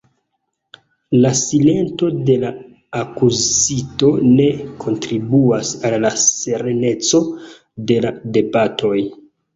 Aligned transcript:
La 1.23 1.31
silento 1.39 2.07
de 2.29 2.37
la 2.43 2.49
akuzito 3.01 4.09
ne 4.29 4.47
kontribuas 4.85 5.75
al 5.91 5.97
la 6.07 6.11
sereneco 6.25 7.21
de 7.93 7.99
la 8.07 8.15
debatoj. 8.39 8.97